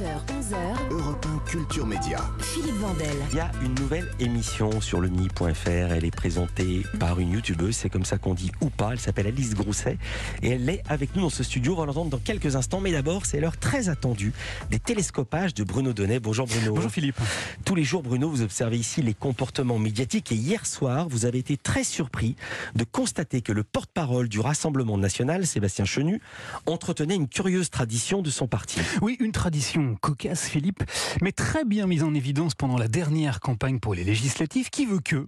9h, 0.00 0.06
11h. 0.28 0.92
Europe 0.92 1.26
1 1.26 1.50
Culture 1.50 1.86
Média. 1.86 2.20
Philippe 2.38 2.76
Vandel. 2.76 3.16
Il 3.32 3.36
y 3.36 3.40
a 3.40 3.50
une 3.62 3.74
nouvelle 3.74 4.08
émission 4.18 4.80
sur 4.80 4.98
le 5.00 5.08
mini.fr. 5.08 5.68
Elle 5.68 6.06
est 6.06 6.14
présentée 6.14 6.84
par 6.98 7.20
une 7.20 7.32
youtubeuse, 7.32 7.76
c'est 7.76 7.90
comme 7.90 8.06
ça 8.06 8.16
qu'on 8.16 8.32
dit 8.32 8.50
ou 8.62 8.70
pas. 8.70 8.92
Elle 8.92 8.98
s'appelle 8.98 9.26
Alice 9.26 9.54
Grousset 9.54 9.98
et 10.42 10.52
elle 10.52 10.68
est 10.70 10.82
avec 10.88 11.14
nous 11.14 11.22
dans 11.22 11.30
ce 11.30 11.42
studio. 11.42 11.74
On 11.74 11.80
va 11.80 11.86
l'entendre 11.86 12.08
dans 12.08 12.18
quelques 12.18 12.56
instants. 12.56 12.80
Mais 12.80 12.92
d'abord, 12.92 13.26
c'est 13.26 13.40
l'heure 13.40 13.58
très 13.58 13.90
attendue 13.90 14.32
des 14.70 14.78
télescopages 14.78 15.52
de 15.52 15.64
Bruno 15.64 15.92
Donnet. 15.92 16.18
Bonjour 16.18 16.46
Bruno. 16.46 16.72
Bonjour 16.74 16.90
Philippe. 16.90 17.20
Tous 17.66 17.74
les 17.74 17.84
jours, 17.84 18.02
Bruno, 18.02 18.30
vous 18.30 18.40
observez 18.40 18.78
ici 18.78 19.02
les 19.02 19.14
comportements 19.14 19.78
médiatiques 19.78 20.32
et 20.32 20.36
hier 20.36 20.64
soir, 20.64 21.08
vous 21.10 21.26
avez 21.26 21.38
été 21.38 21.58
très 21.58 21.84
surpris 21.84 22.36
de 22.74 22.84
constater 22.84 23.42
que 23.42 23.52
le 23.52 23.64
porte-parole 23.64 24.30
du 24.30 24.40
Rassemblement 24.40 24.96
national, 24.96 25.46
Sébastien 25.46 25.84
Chenu, 25.84 26.22
entretenait 26.64 27.16
une 27.16 27.28
curieuse 27.28 27.68
tradition 27.68 28.22
de 28.22 28.30
son 28.30 28.46
parti. 28.46 28.80
Oui, 29.02 29.18
une 29.20 29.32
tradition 29.32 29.89
cocasse, 29.94 30.48
Philippe, 30.48 30.82
mais 31.22 31.32
très 31.32 31.64
bien 31.64 31.86
mise 31.86 32.02
en 32.02 32.14
évidence 32.14 32.54
pendant 32.54 32.78
la 32.78 32.88
dernière 32.88 33.40
campagne 33.40 33.78
pour 33.80 33.94
les 33.94 34.04
législatives 34.04 34.70
qui 34.70 34.86
veut 34.86 35.00
que, 35.00 35.24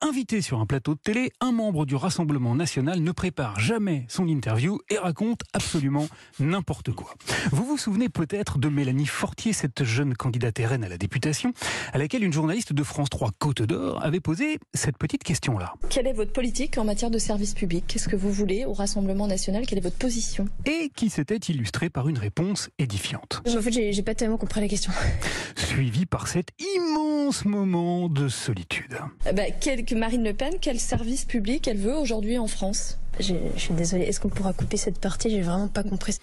invité 0.00 0.42
sur 0.42 0.60
un 0.60 0.66
plateau 0.66 0.94
de 0.94 1.00
télé, 1.00 1.32
un 1.40 1.52
membre 1.52 1.86
du 1.86 1.94
Rassemblement 1.94 2.54
national 2.54 3.00
ne 3.00 3.12
prépare 3.12 3.58
jamais 3.60 4.04
son 4.08 4.26
interview 4.28 4.78
et 4.90 4.98
raconte 4.98 5.42
absolument 5.52 6.08
n'importe 6.40 6.92
quoi. 6.92 7.14
Vous 7.50 7.64
vous 7.64 7.78
souvenez 7.78 8.08
peut-être 8.08 8.58
de 8.58 8.68
Mélanie 8.68 9.06
Fortier, 9.06 9.52
cette 9.52 9.84
jeune 9.84 10.14
candidate 10.14 10.58
RN 10.58 10.84
à 10.84 10.88
la 10.88 10.98
députation, 10.98 11.52
à 11.92 11.98
laquelle 11.98 12.24
une 12.24 12.32
journaliste 12.32 12.72
de 12.72 12.82
France 12.82 13.10
3 13.10 13.30
Côte 13.38 13.62
d'Or 13.62 14.02
avait 14.02 14.20
posé 14.20 14.58
cette 14.74 14.98
petite 14.98 15.24
question-là. 15.24 15.74
Quelle 15.90 16.06
est 16.06 16.12
votre 16.12 16.32
politique 16.32 16.78
en 16.78 16.84
matière 16.84 17.10
de 17.10 17.18
service 17.18 17.54
public? 17.54 17.84
Qu'est-ce 17.86 18.08
que 18.08 18.16
vous 18.16 18.32
voulez 18.32 18.64
au 18.64 18.72
Rassemblement 18.72 19.26
national? 19.26 19.66
Quelle 19.66 19.78
est 19.78 19.82
votre 19.82 19.98
position? 19.98 20.46
Et 20.66 20.90
qui 20.94 21.10
s'était 21.10 21.36
illustrée 21.36 21.90
par 21.90 22.08
une 22.08 22.18
réponse 22.18 22.70
édifiante. 22.78 23.42
En 23.46 23.60
fait, 23.60 23.72
j'ai 23.72 24.01
j'ai 24.02 24.04
pas 24.04 24.14
tellement 24.16 24.36
compris 24.36 24.60
la 24.60 24.66
question. 24.66 24.90
Suivie 25.56 26.06
par 26.06 26.26
cet 26.26 26.48
immense 26.76 27.44
moment 27.44 28.08
de 28.08 28.28
solitude. 28.28 28.98
Euh, 29.28 29.32
bah, 29.32 29.44
quel- 29.60 29.84
que 29.84 29.94
Marine 29.94 30.24
Le 30.24 30.34
Pen, 30.34 30.54
quel 30.60 30.80
service 30.80 31.24
public 31.24 31.68
elle 31.68 31.76
veut 31.76 31.94
aujourd'hui 31.94 32.36
en 32.36 32.48
France? 32.48 32.98
Je, 33.20 33.34
je 33.54 33.60
suis 33.60 33.74
désolée, 33.74 34.04
est-ce 34.04 34.20
qu'on 34.20 34.28
pourra 34.28 34.52
couper 34.52 34.76
cette 34.76 34.98
partie? 34.98 35.30
J'ai 35.30 35.42
vraiment 35.42 35.68
pas 35.68 35.82
compris. 35.82 36.16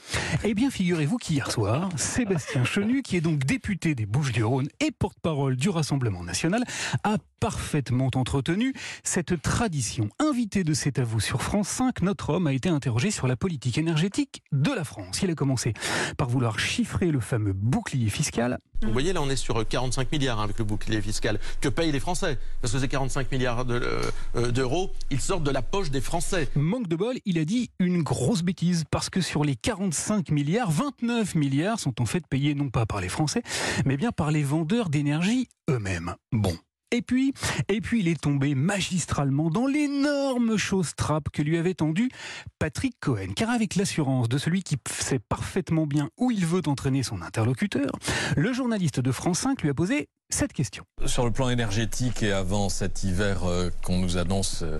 Eh 0.43 0.53
bien, 0.53 0.69
figurez-vous 0.71 1.17
qu'hier 1.17 1.51
soir, 1.51 1.89
Sébastien 1.95 2.63
Chenu, 2.65 3.03
qui 3.03 3.15
est 3.15 3.21
donc 3.21 3.45
député 3.45 3.95
des 3.95 4.05
Bouches-du-Rhône 4.05 4.67
et 4.79 4.91
porte-parole 4.91 5.55
du 5.55 5.69
Rassemblement 5.69 6.23
national, 6.23 6.63
a 7.03 7.17
parfaitement 7.39 8.09
entretenu 8.15 8.73
cette 9.03 9.41
tradition. 9.41 10.09
Invité 10.19 10.63
de 10.63 10.73
C'est 10.73 10.99
à 10.99 11.03
vous 11.03 11.19
sur 11.19 11.41
France 11.41 11.69
5, 11.69 12.01
notre 12.01 12.31
homme 12.31 12.47
a 12.47 12.53
été 12.53 12.69
interrogé 12.69 13.11
sur 13.11 13.27
la 13.27 13.35
politique 13.35 13.77
énergétique 13.77 14.43
de 14.51 14.71
la 14.71 14.83
France. 14.83 15.21
Il 15.21 15.29
a 15.31 15.35
commencé 15.35 15.73
par 16.17 16.27
vouloir 16.27 16.59
chiffrer 16.59 17.11
le 17.11 17.19
fameux 17.19 17.53
bouclier 17.53 18.09
fiscal. 18.09 18.59
Vous 18.81 18.93
voyez, 18.93 19.11
là, 19.11 19.21
on 19.21 19.29
est 19.29 19.35
sur 19.35 19.67
45 19.67 20.11
milliards 20.11 20.39
hein, 20.39 20.43
avec 20.45 20.57
le 20.57 20.63
bouclier 20.63 21.01
fiscal. 21.01 21.39
Que 21.59 21.67
payent 21.67 21.91
les 21.91 21.99
Français 21.99 22.37
Parce 22.61 22.73
que 22.73 22.79
ces 22.79 22.87
45 22.87 23.29
milliards 23.31 23.65
de, 23.65 23.75
euh, 23.75 24.01
euh, 24.37 24.51
d'euros, 24.51 24.91
ils 25.11 25.19
sortent 25.19 25.43
de 25.43 25.51
la 25.51 25.61
poche 25.61 25.91
des 25.91 25.99
Français. 26.01 26.47
De 26.87 26.95
bol, 26.95 27.17
il 27.25 27.37
a 27.37 27.45
dit 27.45 27.69
une 27.79 28.03
grosse 28.03 28.41
bêtise, 28.41 28.85
parce 28.89 29.09
que 29.09 29.19
sur 29.21 29.43
les 29.43 29.55
45 29.55 30.31
milliards, 30.31 30.71
29 30.71 31.35
milliards 31.35 31.79
sont 31.79 32.01
en 32.01 32.05
fait 32.05 32.25
payés 32.27 32.55
non 32.55 32.69
pas 32.69 32.85
par 32.85 33.01
les 33.01 33.09
Français, 33.09 33.43
mais 33.85 33.97
bien 33.97 34.11
par 34.11 34.31
les 34.31 34.43
vendeurs 34.43 34.89
d'énergie 34.89 35.47
eux-mêmes. 35.69 36.15
Bon. 36.31 36.55
Et 36.91 37.03
puis, 37.03 37.33
et 37.67 37.81
puis 37.81 37.99
il 37.99 38.07
est 38.07 38.19
tombé 38.19 38.55
magistralement 38.55 39.51
dans 39.51 39.67
l'énorme 39.67 40.57
chose 40.57 40.95
trappe 40.95 41.29
que 41.29 41.43
lui 41.43 41.57
avait 41.57 41.75
tendu 41.75 42.09
Patrick 42.57 42.95
Cohen. 42.99 43.33
Car 43.35 43.51
avec 43.51 43.75
l'assurance 43.75 44.27
de 44.27 44.39
celui 44.39 44.63
qui 44.63 44.75
sait 44.89 45.19
parfaitement 45.19 45.85
bien 45.85 46.09
où 46.17 46.31
il 46.31 46.47
veut 46.47 46.63
entraîner 46.65 47.03
son 47.03 47.21
interlocuteur, 47.21 47.91
le 48.35 48.53
journaliste 48.53 48.99
de 49.01 49.11
France 49.11 49.39
5 49.39 49.61
lui 49.61 49.69
a 49.69 49.73
posé 49.75 50.07
cette 50.39 50.53
question. 50.53 50.85
Sur 51.05 51.25
le 51.25 51.31
plan 51.31 51.49
énergétique 51.49 52.23
et 52.23 52.31
avant 52.31 52.69
cet 52.69 53.03
hiver 53.03 53.43
euh, 53.45 53.69
qu'on 53.83 53.97
nous 53.97 54.17
annonce 54.17 54.61
euh, 54.61 54.79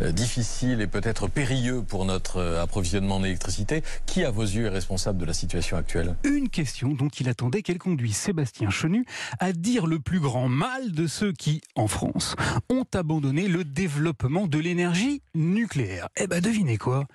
euh, 0.00 0.12
difficile 0.12 0.80
et 0.80 0.86
peut-être 0.86 1.28
périlleux 1.28 1.82
pour 1.82 2.04
notre 2.04 2.36
euh, 2.36 2.62
approvisionnement 2.62 3.16
en 3.16 3.24
électricité, 3.24 3.82
qui 4.06 4.22
à 4.22 4.30
vos 4.30 4.42
yeux 4.42 4.66
est 4.66 4.70
responsable 4.70 5.18
de 5.18 5.24
la 5.24 5.32
situation 5.32 5.76
actuelle? 5.76 6.14
Une 6.24 6.48
question 6.50 6.90
dont 6.90 7.08
il 7.08 7.28
attendait 7.28 7.62
qu'elle 7.62 7.78
conduise 7.78 8.16
Sébastien 8.16 8.70
Chenu 8.70 9.04
à 9.40 9.52
dire 9.52 9.86
le 9.86 9.98
plus 9.98 10.20
grand 10.20 10.48
mal 10.48 10.92
de 10.92 11.06
ceux 11.06 11.32
qui, 11.32 11.62
en 11.74 11.88
France, 11.88 12.36
ont 12.70 12.86
abandonné 12.94 13.48
le 13.48 13.64
développement 13.64 14.46
de 14.46 14.58
l'énergie 14.58 15.22
nucléaire. 15.34 16.08
Eh 16.16 16.26
ben 16.26 16.40
devinez 16.40 16.76
quoi? 16.76 17.06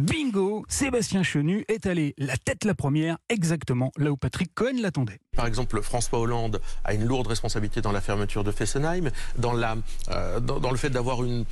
Bingo 0.00 0.64
Sébastien 0.66 1.22
Chenu 1.22 1.66
est 1.68 1.84
allé 1.84 2.14
la 2.16 2.38
tête 2.38 2.64
la 2.64 2.72
première 2.74 3.18
exactement 3.28 3.92
là 3.98 4.10
où 4.10 4.16
Patrick 4.16 4.54
Cohen 4.54 4.80
l'attendait. 4.80 5.20
Par 5.36 5.46
exemple, 5.46 5.82
François 5.82 6.20
Hollande 6.20 6.62
a 6.84 6.94
une 6.94 7.04
lourde 7.04 7.26
responsabilité 7.26 7.82
dans 7.82 7.92
la 7.92 8.00
fermeture 8.00 8.42
de 8.42 8.50
Fessenheim, 8.50 9.10
dans, 9.36 9.54
euh, 10.08 10.40
dans 10.40 10.70
le 10.70 10.76
fait 10.78 10.88
d'avoir 10.88 11.22
une, 11.22 11.44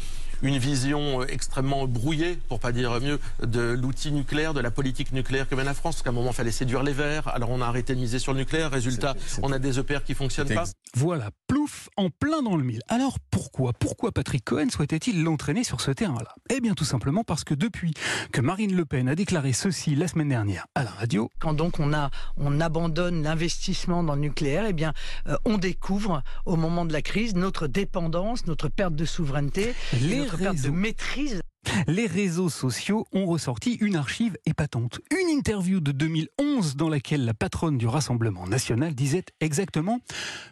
une 0.42 0.58
vision 0.58 1.22
euh, 1.22 1.26
extrêmement 1.28 1.86
brouillée, 1.86 2.38
pour 2.48 2.60
pas 2.60 2.72
dire 2.72 3.00
mieux, 3.00 3.18
de 3.42 3.76
l'outil 3.80 4.12
nucléaire, 4.12 4.54
de 4.54 4.60
la 4.60 4.70
politique 4.70 5.12
nucléaire 5.12 5.48
que 5.48 5.54
mène 5.54 5.66
la 5.66 5.74
France. 5.74 5.96
Parce 5.96 6.02
qu'à 6.02 6.10
un 6.10 6.14
moment, 6.14 6.30
il 6.30 6.36
fallait 6.36 6.50
séduire 6.50 6.82
les 6.82 6.92
Verts, 6.92 7.28
alors 7.28 7.50
on 7.50 7.60
a 7.60 7.66
arrêté 7.66 7.94
de 7.94 8.00
miser 8.00 8.18
sur 8.18 8.32
le 8.32 8.38
nucléaire. 8.38 8.70
Résultat, 8.70 9.14
on 9.42 9.52
a 9.52 9.58
des 9.58 9.78
EPR 9.78 10.02
qui 10.04 10.14
fonctionnent 10.14 10.52
pas. 10.54 10.64
Voilà, 10.94 11.30
plouf, 11.46 11.88
en 11.96 12.10
plein 12.10 12.42
dans 12.42 12.56
le 12.56 12.64
mille. 12.64 12.80
Alors 12.88 13.18
pourquoi 13.30 13.72
Pourquoi 13.72 14.12
Patrick 14.12 14.44
Cohen 14.44 14.68
souhaitait-il 14.70 15.22
l'entraîner 15.22 15.64
sur 15.64 15.80
ce 15.80 15.90
terrain-là? 15.90 16.34
Eh 16.50 16.60
bien 16.60 16.74
tout 16.74 16.84
simplement 16.84 17.24
parce 17.24 17.44
que 17.44 17.54
depuis 17.54 17.92
que 18.32 18.40
Marine 18.40 18.74
Le 18.74 18.84
Pen 18.84 19.08
a 19.08 19.14
déclaré 19.14 19.52
ceci 19.52 19.94
la 19.94 20.08
semaine 20.08 20.28
dernière 20.28 20.66
à 20.74 20.84
la 20.84 20.90
radio, 20.90 21.30
quand 21.40 21.54
donc 21.54 21.78
on 21.78 21.92
a 21.92 22.10
on 22.36 22.60
abandonne 22.60 23.22
l'investissement 23.22 24.02
dans 24.02 24.14
le 24.14 24.20
nucléaire, 24.20 24.64
eh 24.68 24.72
bien 24.72 24.92
euh, 25.28 25.36
on 25.44 25.58
découvre 25.58 26.22
au 26.46 26.56
moment 26.56 26.84
de 26.84 26.92
la 26.92 27.02
crise 27.02 27.34
notre 27.34 27.66
dépendance, 27.66 28.46
notre 28.46 28.68
perte 28.68 28.94
de 28.94 29.04
souveraineté, 29.04 29.74
Les 30.00 30.27
notre 30.28 30.38
perte 30.38 30.60
de 30.60 30.70
maîtrise. 30.70 31.40
Les 31.88 32.06
réseaux 32.06 32.50
sociaux 32.50 33.06
ont 33.12 33.24
ressorti 33.26 33.74
une 33.80 33.96
archive 33.96 34.36
épatante. 34.46 35.00
Une 35.10 35.28
interview 35.30 35.80
de 35.80 35.90
2011 35.90 36.76
dans 36.76 36.88
laquelle 36.90 37.24
la 37.24 37.32
patronne 37.34 37.78
du 37.78 37.86
Rassemblement 37.86 38.46
national 38.46 38.94
disait 38.94 39.24
exactement 39.40 40.00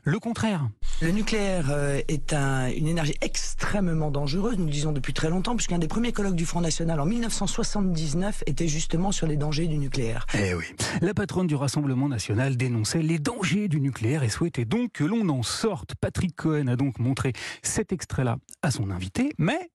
le 0.03 0.19
contraire. 0.19 0.67
Le 1.03 1.11
nucléaire 1.11 1.67
euh, 1.71 2.01
est 2.09 2.33
un- 2.33 2.71
une 2.71 2.87
énergie 2.89 3.15
extrêmement 3.21 4.11
dangereuse, 4.11 4.57
nous 4.57 4.65
le 4.65 4.71
disons 4.71 4.93
depuis 4.93 5.13
très 5.13 5.29
longtemps, 5.29 5.55
puisqu'un 5.57 5.79
des 5.79 5.89
premiers 5.89 6.13
colloques 6.13 6.37
du 6.37 6.47
Front 6.47 6.63
National 6.63 6.99
en 7.01 7.07
1979 7.07 8.43
était 8.47 8.67
justement 8.69 9.13
sur 9.13 9.27
les 9.27 9.37
dangers 9.37 9.67
du 9.67 9.77
nucléaire. 9.77 10.25
Eh 10.35 10.55
oui. 10.55 10.65
La 11.03 11.13
patronne 11.13 11.47
du 11.47 11.55
Rassemblement 11.55 12.09
national 12.09 12.57
dénonçait 12.57 13.03
les 13.03 13.19
dangers 13.19 13.69
du 13.69 13.81
nucléaire 13.81 14.23
et 14.23 14.31
souhaitait 14.31 14.65
donc 14.65 14.93
que 14.93 15.05
l'on 15.05 15.29
en 15.29 15.43
sorte. 15.43 15.95
Patrick 16.01 16.35
Cohen 16.35 16.67
a 16.69 16.77
donc 16.77 16.99
montré 16.99 17.35
cet 17.63 17.93
extrait-là 17.93 18.39
à 18.63 18.71
son 18.71 18.91
invité, 18.91 19.33
mais, 19.37 19.71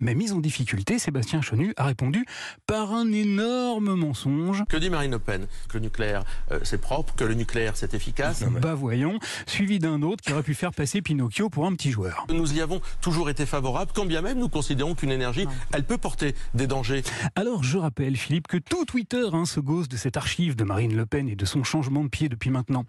mais 0.00 0.14
mise 0.14 0.32
en 0.32 0.40
difficulté, 0.40 0.98
Sébastien 0.98 1.40
Chenu 1.42 1.72
a 1.76 1.84
répondu 1.84 2.24
par 2.66 2.92
un 2.92 3.10
énorme 3.12 3.94
mensonge. 3.94 4.64
Que 4.68 4.76
dit 4.76 4.90
Marine 4.90 5.12
Le 5.12 5.18
Pen 5.18 5.46
Que 5.68 5.74
le 5.74 5.84
nucléaire, 5.84 6.24
euh, 6.50 6.60
c'est 6.62 6.80
propre, 6.80 7.14
que 7.14 7.24
le 7.24 7.34
nucléaire, 7.34 7.76
c'est 7.76 7.94
efficace. 7.94 8.44
Bah 8.60 8.74
voyons, 8.74 9.18
suivi 9.46 9.78
d'un 9.78 10.02
autre 10.02 10.22
qui 10.22 10.32
aurait 10.32 10.42
pu 10.42 10.54
faire 10.54 10.72
passer 10.72 11.02
Pinocchio 11.02 11.48
pour 11.48 11.66
un 11.66 11.74
petit 11.74 11.90
joueur. 11.90 12.26
Nous 12.28 12.54
y 12.54 12.60
avons 12.60 12.80
toujours 13.00 13.30
été 13.30 13.46
favorables, 13.46 13.92
quand 13.94 14.06
bien 14.06 14.22
même 14.22 14.38
nous 14.38 14.48
considérons 14.48 14.94
qu'une 14.94 15.12
énergie, 15.12 15.46
elle 15.72 15.84
peut 15.84 15.98
porter 15.98 16.34
des 16.54 16.66
dangers. 16.66 17.02
Alors 17.34 17.62
je 17.62 17.78
rappelle, 17.78 18.16
Philippe, 18.16 18.48
que 18.48 18.56
tout 18.56 18.84
Twitter 18.84 19.26
hein, 19.32 19.44
se 19.44 19.60
gauze 19.60 19.88
de 19.88 19.96
cette 19.96 20.16
archive 20.16 20.56
de 20.56 20.64
Marine 20.64 20.96
Le 20.96 21.06
Pen 21.06 21.28
et 21.28 21.36
de 21.36 21.44
son 21.44 21.64
changement 21.64 22.04
de 22.04 22.08
pied 22.08 22.28
depuis 22.28 22.50
maintenant 22.50 22.84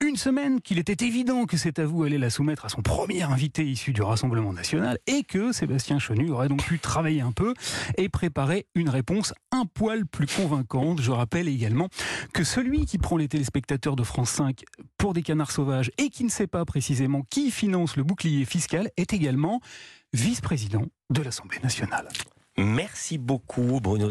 une 0.00 0.16
semaine, 0.16 0.60
qu'il 0.60 0.78
était 0.78 1.04
évident 1.04 1.44
que 1.44 1.56
c'est 1.56 1.80
à 1.80 1.84
vous 1.84 2.04
allait 2.04 2.18
la 2.18 2.30
soumettre 2.30 2.64
à 2.64 2.68
son 2.68 2.82
premier 2.82 3.22
invité 3.22 3.64
issu 3.64 3.92
du 3.92 4.00
Rassemblement 4.00 4.52
national 4.52 4.98
et 5.08 5.24
que 5.24 5.50
Sébastien 5.50 5.98
Chenu 5.98 6.30
aurait 6.30 6.48
donc 6.48 6.64
pu 6.64 6.78
travailler 6.78 7.20
un 7.20 7.32
peu 7.32 7.52
et 7.96 8.08
préparer 8.08 8.66
une 8.76 8.88
réponse 8.88 9.34
un 9.50 9.64
poil 9.66 10.06
plus 10.06 10.26
convaincante. 10.26 11.00
Je 11.00 11.10
rappelle 11.10 11.48
également 11.48 11.88
que 12.32 12.44
celui 12.44 12.86
qui 12.86 12.98
prend 12.98 13.16
les 13.16 13.26
téléspectateurs 13.26 13.96
de 13.96 14.04
France 14.04 14.30
5 14.30 14.62
pour 14.98 15.14
des 15.14 15.22
canards 15.22 15.50
sauvages 15.50 15.90
et 15.98 16.10
qui 16.10 16.22
ne 16.22 16.30
sait 16.30 16.46
pas 16.46 16.64
précisément 16.64 17.22
qui 17.28 17.50
finance 17.50 17.96
le 17.96 18.04
bouclier 18.04 18.44
fiscal 18.44 18.90
est 18.96 19.12
également 19.12 19.60
vice-président 20.12 20.86
de 21.10 21.22
l'Assemblée 21.22 21.58
nationale. 21.62 22.08
Merci 22.56 23.18
beaucoup 23.18 23.80
Bruno. 23.80 24.10